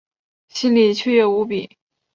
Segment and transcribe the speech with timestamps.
[0.47, 1.77] 心里雀跃无比